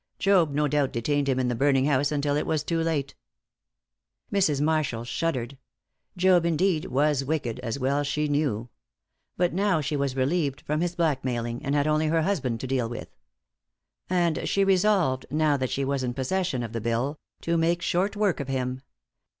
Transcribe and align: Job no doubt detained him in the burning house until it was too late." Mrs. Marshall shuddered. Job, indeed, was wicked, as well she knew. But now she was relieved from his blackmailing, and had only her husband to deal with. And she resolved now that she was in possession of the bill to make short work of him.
Job 0.17 0.51
no 0.51 0.67
doubt 0.67 0.91
detained 0.91 1.29
him 1.29 1.37
in 1.39 1.47
the 1.47 1.53
burning 1.53 1.85
house 1.85 2.11
until 2.11 2.35
it 2.35 2.47
was 2.47 2.63
too 2.63 2.79
late." 2.81 3.13
Mrs. 4.33 4.59
Marshall 4.59 5.03
shuddered. 5.03 5.59
Job, 6.17 6.43
indeed, 6.43 6.85
was 6.85 7.23
wicked, 7.23 7.59
as 7.59 7.77
well 7.77 8.01
she 8.03 8.27
knew. 8.27 8.67
But 9.37 9.53
now 9.53 9.79
she 9.79 9.95
was 9.95 10.15
relieved 10.15 10.61
from 10.61 10.81
his 10.81 10.95
blackmailing, 10.95 11.63
and 11.63 11.75
had 11.75 11.85
only 11.85 12.07
her 12.07 12.23
husband 12.23 12.59
to 12.61 12.67
deal 12.67 12.89
with. 12.89 13.09
And 14.09 14.49
she 14.49 14.63
resolved 14.63 15.27
now 15.29 15.55
that 15.55 15.69
she 15.69 15.85
was 15.85 16.01
in 16.01 16.15
possession 16.15 16.63
of 16.63 16.73
the 16.73 16.81
bill 16.81 17.19
to 17.41 17.55
make 17.55 17.83
short 17.83 18.15
work 18.15 18.39
of 18.39 18.47
him. 18.47 18.81